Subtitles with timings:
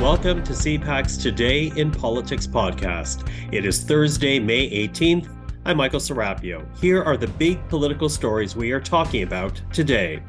[0.00, 3.30] Welcome to CPAC's Today in Politics podcast.
[3.52, 5.28] It is Thursday, May 18th.
[5.66, 6.66] I'm Michael Serapio.
[6.78, 10.22] Here are the big political stories we are talking about today.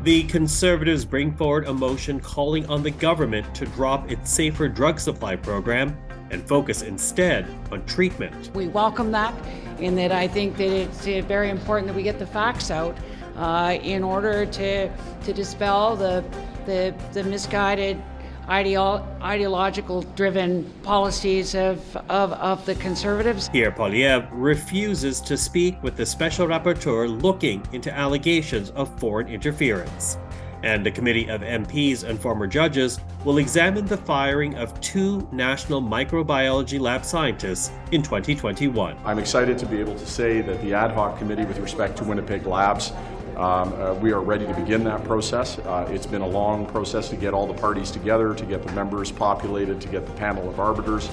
[0.00, 4.98] The Conservatives bring forward a motion calling on the government to drop its safer drug
[4.98, 5.94] supply program
[6.30, 8.50] and focus instead on treatment.
[8.54, 9.34] We welcome that,
[9.78, 12.96] in that I think that it's uh, very important that we get the facts out
[13.36, 16.24] uh, in order to to dispel the
[16.64, 18.02] the, the misguided
[18.48, 23.48] ideolo- ideological driven policies of, of, of the conservatives.
[23.50, 30.18] Pierre Poilievre refuses to speak with the special rapporteur looking into allegations of foreign interference.
[30.64, 35.80] And a committee of MPs and former judges will examine the firing of two national
[35.80, 38.96] microbiology lab scientists in 2021.
[39.04, 42.04] I'm excited to be able to say that the ad hoc committee with respect to
[42.04, 42.92] Winnipeg Labs
[43.38, 45.58] um, uh, we are ready to begin that process.
[45.60, 48.72] Uh, it's been a long process to get all the parties together, to get the
[48.72, 51.08] members populated, to get the panel of arbiters.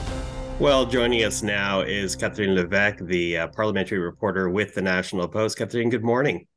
[0.57, 5.57] Well, joining us now is Catherine Levesque, the uh, parliamentary reporter with the National Post.
[5.57, 6.47] Catherine, good morning.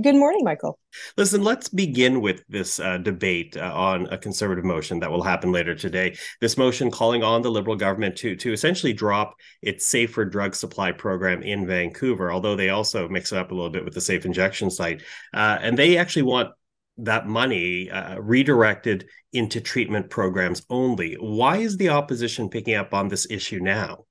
[0.00, 0.78] Good morning, Michael.
[1.18, 5.52] Listen, let's begin with this uh, debate uh, on a conservative motion that will happen
[5.52, 6.16] later today.
[6.40, 10.92] This motion calling on the Liberal government to to essentially drop its safer drug supply
[10.92, 14.24] program in Vancouver, although they also mix it up a little bit with the safe
[14.24, 15.02] injection site.
[15.34, 16.54] Uh, and they actually want
[16.96, 21.16] that money uh, redirected into treatment programs only.
[21.20, 24.06] Why is the opposition picking up on this issue now?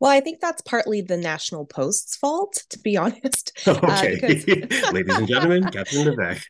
[0.00, 3.52] Well, I think that's partly the National Post's fault, to be honest.
[3.66, 4.18] Okay.
[4.22, 4.90] Uh.
[4.92, 6.48] Ladies and gentlemen, Captain Levesque.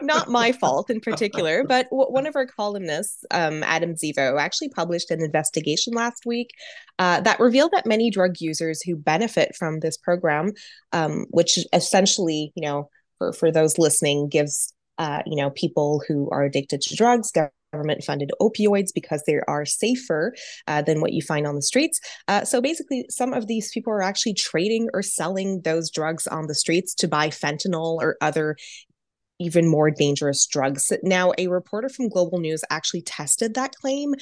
[0.00, 4.70] Not my fault in particular, but w- one of our columnists, um, Adam Zivo, actually
[4.70, 6.50] published an investigation last week
[6.98, 10.52] uh, that revealed that many drug users who benefit from this program,
[10.92, 12.88] um, which essentially, you know,
[13.18, 17.32] for, for those listening, gives uh, you know people who are addicted to drugs
[17.72, 20.34] government funded opioids because they are safer
[20.68, 22.00] uh, than what you find on the streets.
[22.28, 26.46] Uh, so basically, some of these people are actually trading or selling those drugs on
[26.46, 28.56] the streets to buy fentanyl or other
[29.40, 30.92] even more dangerous drugs.
[31.02, 34.14] Now, a reporter from Global News actually tested that claim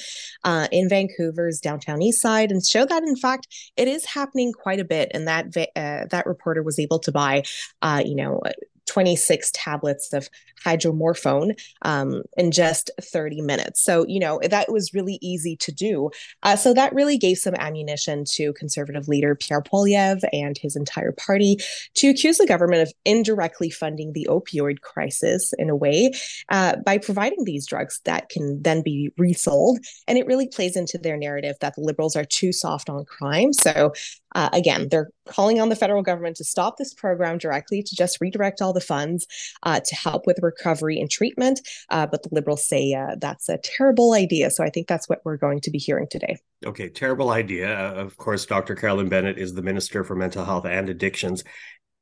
[0.44, 3.46] uh, in Vancouver's downtown east side and showed that, in fact,
[3.76, 5.10] it is happening quite a bit.
[5.12, 7.42] And that uh, that reporter was able to buy,
[7.82, 8.40] uh, you know,
[8.86, 10.28] 26 tablets of
[10.64, 13.82] hydromorphone um, in just 30 minutes.
[13.82, 16.10] So, you know, that was really easy to do.
[16.42, 21.12] Uh, so that really gave some ammunition to conservative leader Pierre Poilievre and his entire
[21.12, 21.56] party
[21.94, 26.12] to accuse the government of indirectly funding the opioid crisis in a way
[26.50, 29.78] uh, by providing these drugs that can then be resold.
[30.06, 33.52] And it really plays into their narrative that the liberals are too soft on crime.
[33.52, 33.92] So,
[34.34, 38.20] uh, again, they're calling on the federal government to stop this program directly, to just
[38.20, 39.26] redirect all the funds
[39.62, 41.60] uh, to help with recovery and treatment.
[41.88, 44.50] Uh, but the liberals say uh, that's a terrible idea.
[44.50, 46.36] So I think that's what we're going to be hearing today.
[46.64, 47.74] Okay, terrible idea.
[47.74, 48.74] Uh, of course, Dr.
[48.74, 51.44] Carolyn Bennett is the Minister for Mental Health and Addictions.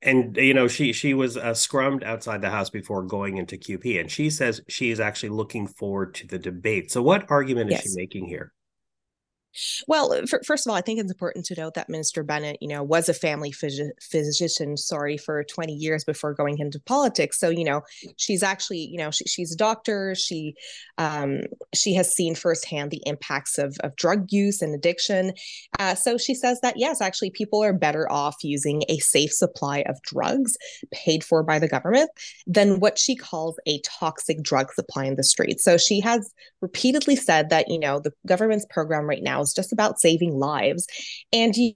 [0.00, 3.98] And you know she she was uh, scrummed outside the house before going into QP,
[3.98, 6.92] and she says she is actually looking forward to the debate.
[6.92, 8.52] So, what argument is she making here?
[9.86, 12.58] Well, uh, for, first of all, I think it's important to note that Minister Bennett,
[12.60, 17.38] you know, was a family phys- physician, sorry, for 20 years before going into politics.
[17.38, 17.82] So, you know,
[18.16, 20.14] she's actually, you know, she, she's a doctor.
[20.14, 20.54] She,
[20.98, 21.40] um,
[21.74, 25.32] she has seen firsthand the impacts of, of drug use and addiction.
[25.78, 29.84] Uh, so she says that, yes, actually, people are better off using a safe supply
[29.86, 30.56] of drugs
[30.92, 32.10] paid for by the government
[32.46, 35.64] than what she calls a toxic drug supply in the streets.
[35.64, 39.72] So she has repeatedly said that, you know, the government's program right now is just
[39.72, 40.86] about saving lives.
[41.32, 41.72] And you,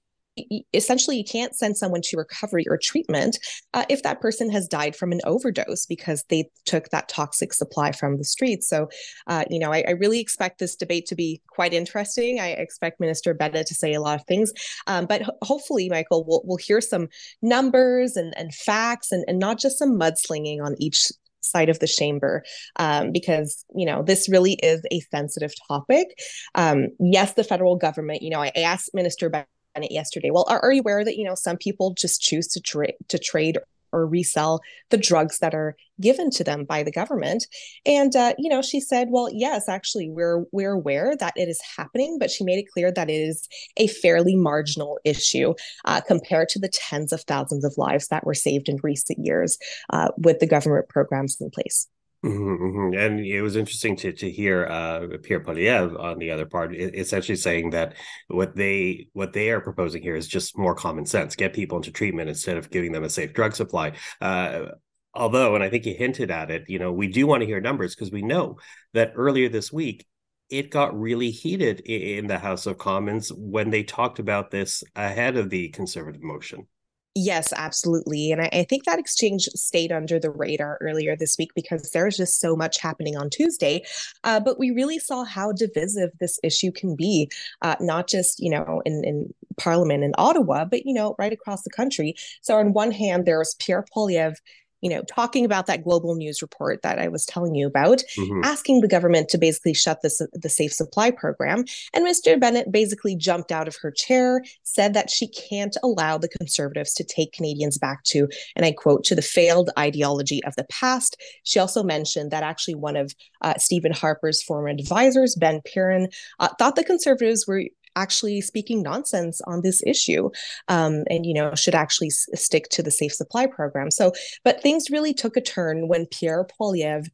[0.73, 3.39] essentially you can't send someone to recovery or treatment
[3.75, 7.93] uh, if that person has died from an overdose because they took that toxic supply
[7.93, 8.69] from the streets.
[8.69, 8.89] So
[9.27, 12.41] uh, you know I, I, really expect this debate to be quite interesting.
[12.41, 14.53] I expect minister bennett to say a lot of things.
[14.87, 17.09] Um, but ho- hopefully michael we'll, we'll hear some
[17.43, 21.09] numbers and, and facts and, and not just some mudslinging on each
[21.45, 22.45] side of the chamber
[22.77, 26.19] um, because you know this really is a sensitive topic.
[26.55, 30.73] Um, yes the federal government you know i, asked minister bennett yesterday well are, are,
[30.73, 33.59] you aware that you know some people just choose to trade to trade
[33.93, 34.61] or resell
[34.91, 37.47] the drugs that are given to them by the government.
[37.87, 41.61] And uh, you know she said well yes actually we're we're aware that it is
[41.77, 45.55] happening but she made it clear that it is a fairly marginal issue
[45.85, 49.59] uh, compared to the tens of thousands of lives that were saved in recent years
[49.91, 51.87] uh, with the government programs in place
[52.25, 52.97] Mm-hmm, mm-hmm.
[52.97, 57.35] And it was interesting to to hear uh, Pierre Poilievre on the other part, essentially
[57.35, 57.95] saying that
[58.29, 61.91] what they what they are proposing here is just more common sense: get people into
[61.91, 63.95] treatment instead of giving them a safe drug supply.
[64.21, 64.67] Uh,
[65.15, 67.61] although, and I think you hinted at it, you know, we do want to hear
[67.61, 68.59] numbers because we know
[68.95, 70.07] that earlier this week
[70.49, 75.37] it got really heated in the House of Commons when they talked about this ahead
[75.37, 76.69] of the Conservative motion.
[77.15, 78.33] Yes, absolutely.
[78.33, 82.17] And I, I, think that exchange stayed under the radar earlier this week because there's
[82.17, 83.85] just so much happening on Tuesday.
[84.25, 87.31] Uh, but we really saw how divisive this issue can be,
[87.61, 91.63] uh, not just, you know, in, in Parliament in Ottawa, but, you know, right across
[91.63, 92.15] the country.
[92.41, 94.37] So on one hand, there's Pierre Poilievre
[94.83, 98.41] you know, talking about that global news report that I was telling you about, mm-hmm.
[98.45, 101.65] asking the government to basically shut the, the safe supply program.
[101.95, 102.39] And Mr.
[102.39, 107.05] Bennett basically jumped out of her chair, said that she can't allow the conservatives to
[107.05, 111.17] take Canadians back to, and I quote, to the failed ideology of the past.
[111.45, 116.09] She also mentioned that actually one of uh, Stephen Harper's former advisors, Ben Perrin,
[116.41, 117.63] uh, thought the conservatives were
[117.97, 120.31] actually speaking nonsense on this issue
[120.69, 124.13] um, and you know should actually s- stick to the safe supply program so
[124.45, 127.09] but things really took a turn when pierre poilievre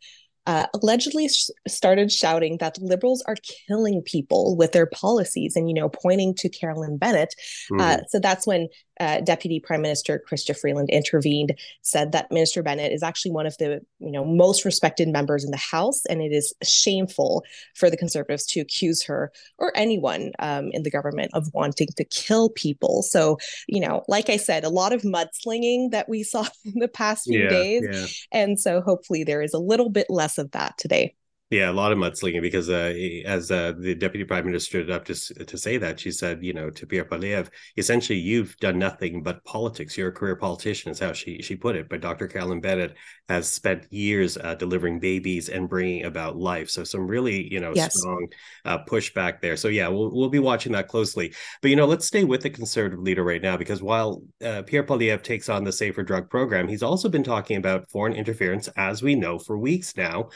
[0.46, 3.36] uh, allegedly sh- started shouting that liberals are
[3.66, 7.34] killing people with their policies and you know pointing to carolyn bennett
[7.70, 7.80] mm.
[7.80, 8.02] uh, mm-hmm.
[8.08, 8.68] so that's when
[9.00, 13.56] uh, Deputy Prime Minister Chrystia Freeland intervened, said that Minister Bennett is actually one of
[13.58, 17.96] the you know most respected members in the House, and it is shameful for the
[17.96, 23.02] Conservatives to accuse her or anyone um, in the government of wanting to kill people.
[23.02, 26.88] So you know, like I said, a lot of mudslinging that we saw in the
[26.88, 28.40] past few yeah, days, yeah.
[28.40, 31.14] and so hopefully there is a little bit less of that today.
[31.50, 32.92] Yeah, a lot of mudslinging because uh,
[33.24, 36.52] as uh, the deputy prime minister stood up to to say that, she said, you
[36.52, 37.48] know, to Pierre Poilievre,
[37.78, 39.96] essentially, you've done nothing but politics.
[39.96, 41.88] You're a career politician, is how she she put it.
[41.88, 42.28] But Dr.
[42.28, 42.96] Carolyn Bennett
[43.30, 46.68] has spent years uh, delivering babies and bringing about life.
[46.68, 47.98] So some really, you know, yes.
[47.98, 48.26] strong
[48.66, 49.56] uh, pushback there.
[49.56, 51.32] So yeah, we'll we'll be watching that closely.
[51.62, 54.84] But you know, let's stay with the conservative leader right now because while uh, Pierre
[54.84, 59.02] Poilievre takes on the Safer Drug program, he's also been talking about foreign interference, as
[59.02, 60.28] we know, for weeks now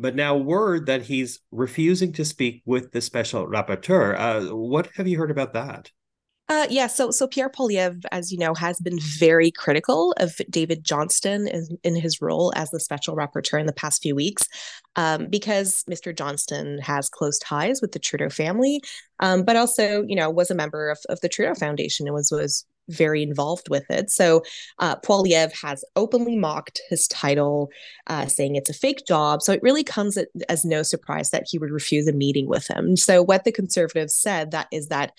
[0.00, 4.18] but now word that he's refusing to speak with the special rapporteur.
[4.18, 5.90] Uh, what have you heard about that?
[6.48, 10.82] Uh, yeah, so so Pierre Poilievre, as you know, has been very critical of David
[10.82, 14.48] Johnston in, in his role as the special rapporteur in the past few weeks,
[14.96, 16.12] um, because Mr.
[16.16, 18.80] Johnston has close ties with the Trudeau family,
[19.20, 22.32] um, but also, you know, was a member of, of the Trudeau Foundation and was
[22.32, 24.10] was very involved with it.
[24.10, 24.42] So
[24.78, 27.70] uh, Poilievre has openly mocked his title,
[28.06, 29.42] uh, saying it's a fake job.
[29.42, 32.96] So it really comes as no surprise that he would refuse a meeting with him.
[32.96, 35.12] So what the conservatives said that is that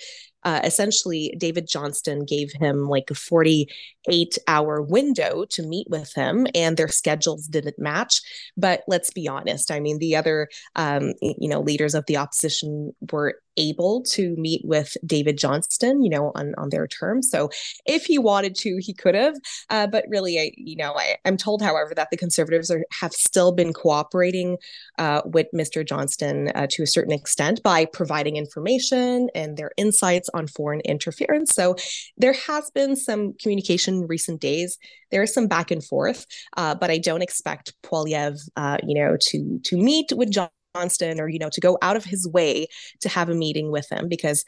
[0.44, 6.48] uh, essentially David Johnston gave him like a 48 hour window to meet with him,
[6.56, 8.22] and their schedules didn't match.
[8.58, 12.94] But let's be honest, I mean, the other, um, you know, leaders of the opposition
[13.12, 17.30] were able to meet with David Johnston, you know, on, on their terms.
[17.30, 17.50] So
[17.86, 19.36] if he wanted to, he could have.
[19.70, 23.14] Uh, but really, I, you know, I, am told, however, that the conservatives are, have
[23.14, 24.58] still been cooperating
[24.98, 25.86] uh, with Mr.
[25.86, 31.54] Johnston uh, to a certain extent by providing information and their insights on foreign interference.
[31.54, 31.76] So
[32.18, 34.78] there has been some communication in recent days.
[35.12, 36.26] There is some back and forth,
[36.58, 40.32] uh, but I don't expect Poilievre, uh, you know, to to meet with
[40.76, 42.68] Johnston or you know to go out of his way
[43.02, 44.46] to have a meeting with him because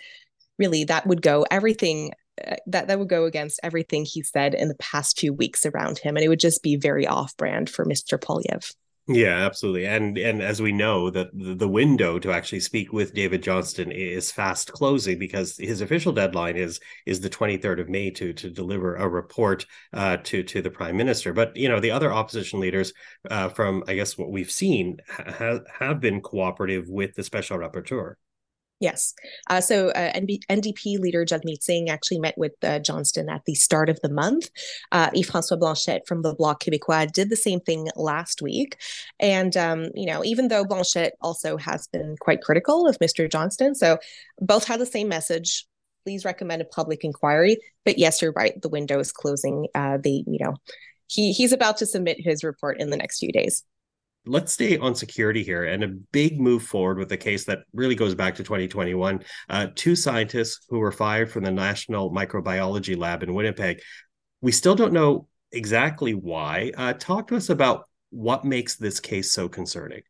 [0.57, 2.11] really that would go everything
[2.45, 5.99] uh, that that would go against everything he said in the past few weeks around
[5.99, 8.19] him and it would just be very off brand for Mr.
[8.19, 8.73] Poilievre.
[9.05, 9.85] Yeah, absolutely.
[9.85, 14.31] And and as we know that the window to actually speak with David Johnston is
[14.31, 18.95] fast closing because his official deadline is is the 23rd of May to to deliver
[18.95, 21.33] a report uh, to to the prime minister.
[21.33, 22.93] But you know, the other opposition leaders
[23.29, 28.15] uh, from I guess what we've seen ha- have been cooperative with the special rapporteur.
[28.83, 29.13] Yes.
[29.49, 33.89] Uh, so uh, NDP leader Jagmeet Singh actually met with uh, Johnston at the start
[33.89, 34.49] of the month.
[34.91, 38.75] Uh, Yves-François Blanchet from the Bloc Québécois did the same thing last week.
[39.21, 43.31] And, um, you know, even though Blanchet also has been quite critical of Mr.
[43.31, 43.99] Johnston, so
[44.41, 45.65] both had the same message.
[46.03, 47.55] Please recommend a public inquiry.
[47.85, 48.61] But yes, you're right.
[48.61, 49.67] The window is closing.
[49.73, 50.55] Uh, they, you know,
[51.07, 53.63] he he's about to submit his report in the next few days
[54.25, 57.95] let's stay on security here and a big move forward with a case that really
[57.95, 63.23] goes back to 2021 uh, two scientists who were fired from the national microbiology lab
[63.23, 63.81] in winnipeg.
[64.41, 66.71] We still don't know exactly why.
[66.77, 70.03] Uh, talk to us about what makes this case so concerning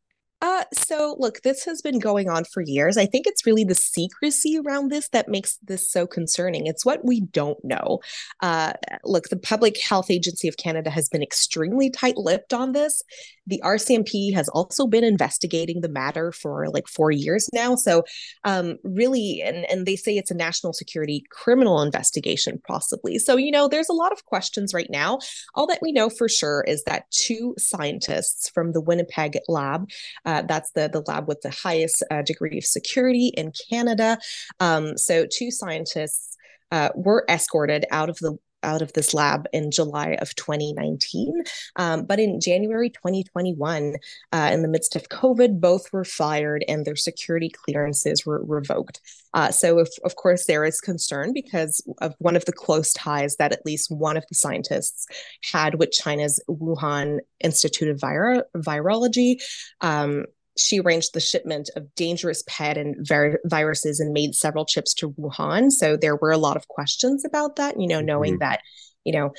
[0.75, 2.97] so look, this has been going on for years.
[2.97, 6.67] I think it's really the secrecy around this that makes this so concerning.
[6.67, 7.99] It's what we don't know.
[8.41, 13.01] Uh, look, the Public Health Agency of Canada has been extremely tight lipped on this.
[13.45, 17.75] The RCMP has also been investigating the matter for like four years now.
[17.75, 18.03] So,
[18.45, 23.19] um, really, and, and they say it's a national security criminal investigation, possibly.
[23.19, 25.19] So, you know, there's a lot of questions right now.
[25.55, 29.89] All that we know for sure is that two scientists from the Winnipeg lab,
[30.25, 34.17] uh, that's the, the lab with the highest uh, degree of security in Canada.
[34.59, 36.37] Um, so, two scientists
[36.71, 41.43] uh, were escorted out of the out of this lab in July of 2019.
[41.75, 43.95] Um, but in January 2021,
[44.31, 49.01] uh, in the midst of COVID, both were fired and their security clearances were revoked.
[49.33, 53.35] Uh, so, if, of course, there is concern because of one of the close ties
[53.35, 55.07] that at least one of the scientists
[55.51, 59.41] had with China's Wuhan Institute of Viro- Virology.
[59.81, 60.25] Um,
[60.57, 65.11] she arranged the shipment of dangerous pet and vir- viruses and made several chips to
[65.11, 65.71] Wuhan.
[65.71, 68.39] So there were a lot of questions about that, you know, knowing mm-hmm.
[68.39, 68.61] that,
[69.03, 69.33] you know,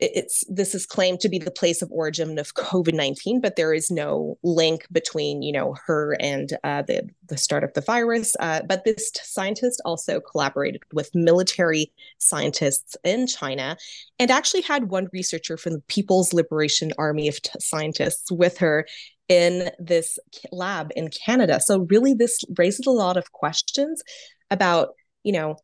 [0.00, 3.90] it's this is claimed to be the place of origin of COVID-19, but there is
[3.90, 8.34] no link between, you know, her and uh, the, the start of the virus.
[8.40, 13.76] Uh, but this scientist also collaborated with military scientists in China
[14.18, 18.86] and actually had one researcher from the People's Liberation Army of t- Scientists with her
[19.28, 20.18] in this
[20.52, 21.60] lab in Canada.
[21.60, 24.02] So really this raises a lot of questions
[24.50, 24.90] about,
[25.22, 25.56] you know,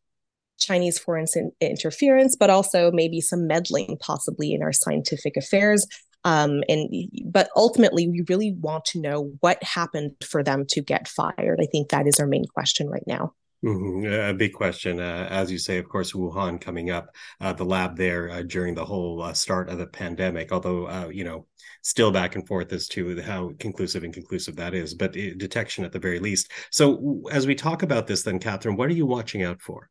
[0.59, 1.25] Chinese foreign
[1.61, 5.85] interference, but also maybe some meddling possibly in our scientific affairs.
[6.23, 6.89] Um, and
[7.25, 11.59] but ultimately, we really want to know what happened for them to get fired.
[11.61, 13.33] I think that is our main question right now.
[13.63, 14.11] Mm-hmm.
[14.11, 15.77] A big question, uh, as you say.
[15.77, 17.09] Of course, Wuhan coming up,
[17.41, 20.51] uh, the lab there uh, during the whole uh, start of the pandemic.
[20.51, 21.47] Although uh, you know,
[21.81, 25.91] still back and forth as to how conclusive and conclusive that is, but detection at
[25.91, 26.51] the very least.
[26.71, 29.89] So, as we talk about this, then, Catherine, what are you watching out for?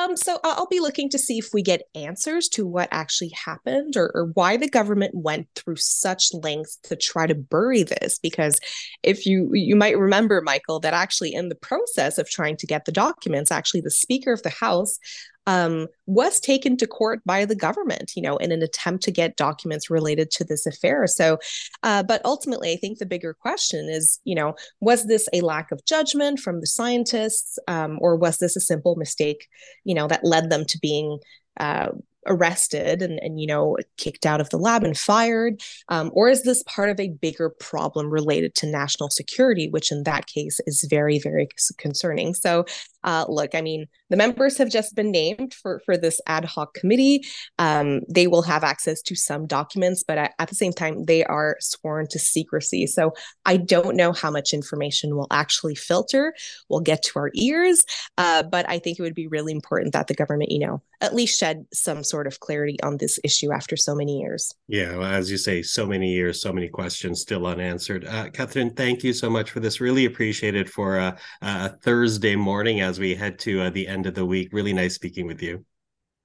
[0.00, 3.96] Um, so I'll be looking to see if we get answers to what actually happened
[3.96, 8.18] or, or, why the government went through such lengths to try to bury this.
[8.18, 8.58] Because
[9.02, 12.86] if you you might remember, Michael, that actually in the process of trying to get
[12.86, 14.98] the documents, actually the Speaker of the House
[15.46, 19.36] um, was taken to court by the government, you know, in an attempt to get
[19.36, 21.06] documents related to this affair.
[21.06, 21.38] So,
[21.82, 25.72] uh, but ultimately, I think the bigger question is, you know, was this a lack
[25.72, 29.48] of judgment from the scientists, um, or was this a simple mistake,
[29.84, 31.18] you know, that led them to being
[31.58, 31.90] uh,
[32.26, 36.42] arrested and, and you know kicked out of the lab and fired um, or is
[36.42, 40.86] this part of a bigger problem related to national security which in that case is
[40.90, 42.64] very very concerning so
[43.04, 46.74] uh, look i mean the members have just been named for for this ad hoc
[46.74, 47.24] committee
[47.58, 51.24] um, they will have access to some documents but at, at the same time they
[51.24, 53.12] are sworn to secrecy so
[53.44, 56.34] i don't know how much information will actually filter
[56.68, 57.84] will get to our ears
[58.18, 61.14] uh, but i think it would be really important that the government you know at
[61.14, 64.54] least shed some sort of clarity on this issue after so many years.
[64.68, 68.04] Yeah, well, as you say, so many years, so many questions still unanswered.
[68.04, 69.80] Uh, Catherine, thank you so much for this.
[69.80, 74.14] Really appreciated for uh, a Thursday morning as we head to uh, the end of
[74.14, 74.48] the week.
[74.52, 75.64] Really nice speaking with you.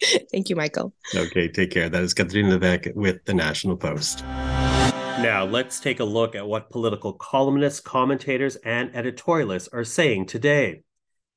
[0.31, 0.93] Thank you, Michael.
[1.13, 1.89] Okay, take care.
[1.89, 4.23] That is Catherine Levesque with the National Post.
[4.23, 10.81] Now, let's take a look at what political columnists, commentators, and editorialists are saying today.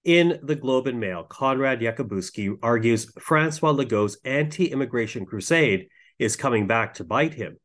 [0.04, 6.66] In the Globe and Mail, Konrad Yakabuski argues Francois Legault's anti immigration crusade is coming
[6.66, 7.58] back to bite him.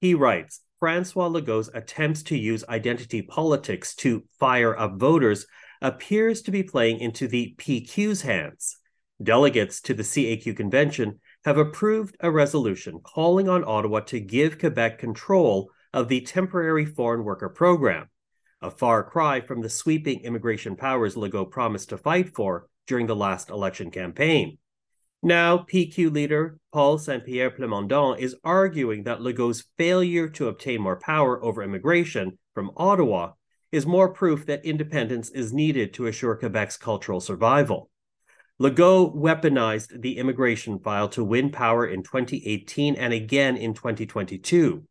[0.00, 5.46] He writes Francois Legault's attempts to use identity politics to fire up voters
[5.82, 8.78] appears to be playing into the PQ's hands.
[9.22, 14.98] Delegates to the CAQ convention have approved a resolution calling on Ottawa to give Quebec
[14.98, 18.08] control of the temporary foreign worker program
[18.62, 23.16] a far cry from the sweeping immigration powers Legault promised to fight for during the
[23.16, 24.58] last election campaign.
[25.22, 30.98] Now, PQ leader Paul Saint Pierre Plamondon is arguing that Legault's failure to obtain more
[30.98, 33.32] power over immigration from Ottawa
[33.72, 37.90] is more proof that independence is needed to assure Quebec's cultural survival.
[38.60, 44.84] Legault weaponized the immigration file to win power in 2018 and again in 2022.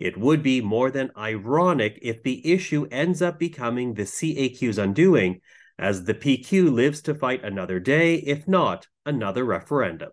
[0.00, 5.40] It would be more than ironic if the issue ends up becoming the CAQ's undoing,
[5.78, 10.10] as the PQ lives to fight another day, if not another referendum.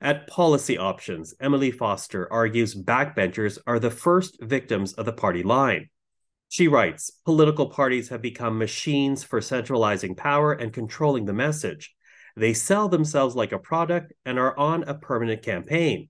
[0.00, 5.88] At Policy Options, Emily Foster argues backbenchers are the first victims of the party line.
[6.50, 11.94] She writes Political parties have become machines for centralizing power and controlling the message.
[12.36, 16.08] They sell themselves like a product and are on a permanent campaign.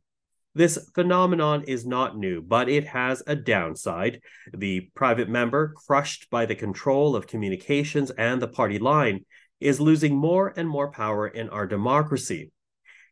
[0.55, 4.21] This phenomenon is not new, but it has a downside.
[4.53, 9.25] The private member, crushed by the control of communications and the party line,
[9.61, 12.53] is losing more and more power in our democracy.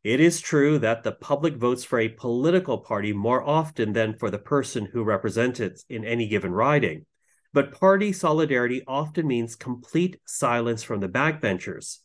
[0.04, 4.30] It is true that the public votes for a political party more often than for
[4.30, 7.04] the person who represents it in any given riding.
[7.57, 12.01] But party solidarity often means complete silence from the backbenchers.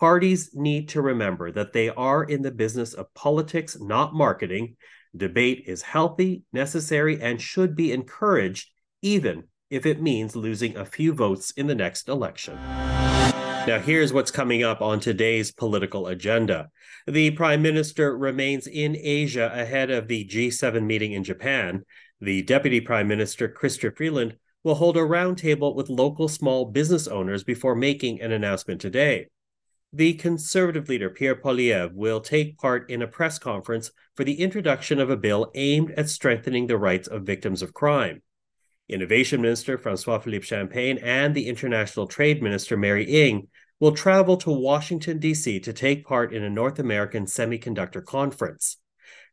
[0.00, 4.74] Parties need to remember that they are in the business of politics, not marketing.
[5.16, 11.12] Debate is healthy, necessary, and should be encouraged, even if it means losing a few
[11.12, 12.56] votes in the next election.
[12.56, 16.68] Now, here's what's coming up on today's political agenda.
[17.06, 21.84] The Prime Minister remains in Asia ahead of the G7 meeting in Japan.
[22.20, 27.44] The Deputy Prime Minister, Chrystia Freeland, will hold a roundtable with local small business owners
[27.44, 29.26] before making an announcement today.
[29.92, 35.00] The Conservative leader, Pierre Poilievre, will take part in a press conference for the introduction
[35.00, 38.22] of a bill aimed at strengthening the rights of victims of crime.
[38.88, 43.48] Innovation Minister Francois Philippe Champagne and the International Trade Minister Mary Ng
[43.80, 45.58] will travel to Washington, D.C.
[45.60, 48.76] to take part in a North American semiconductor conference.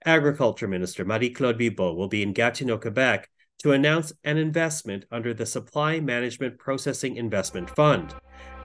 [0.05, 3.29] Agriculture Minister Marie Claude Bibeau will be in Gatineau, Quebec
[3.60, 8.14] to announce an investment under the Supply Management Processing Investment Fund.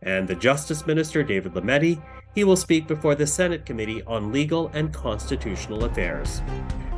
[0.03, 2.03] And the Justice Minister David Lametti,
[2.35, 6.43] he will speak before the Senate Committee on Legal and Constitutional Affairs.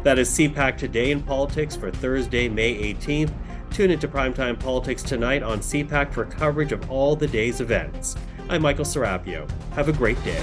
[0.03, 3.33] That is CPAC Today in Politics for Thursday, May 18th.
[3.71, 8.17] Tune into Primetime Politics tonight on CPAC for coverage of all the day's events.
[8.49, 9.51] I'm Michael Serapio.
[9.73, 10.43] Have a great day.